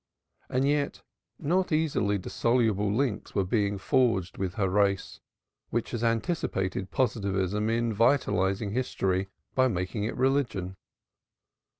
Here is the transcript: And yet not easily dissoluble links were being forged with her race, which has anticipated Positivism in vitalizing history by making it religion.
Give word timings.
And 0.49 0.67
yet 0.67 1.03
not 1.37 1.71
easily 1.71 2.17
dissoluble 2.17 2.91
links 2.91 3.35
were 3.35 3.43
being 3.45 3.77
forged 3.77 4.39
with 4.39 4.55
her 4.55 4.67
race, 4.67 5.19
which 5.69 5.91
has 5.91 6.03
anticipated 6.03 6.89
Positivism 6.89 7.69
in 7.69 7.93
vitalizing 7.93 8.71
history 8.71 9.27
by 9.53 9.67
making 9.67 10.05
it 10.05 10.17
religion. 10.17 10.75